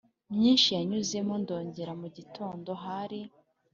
[0.35, 3.19] myinshi yanyuzemo ndongera mugitondo hari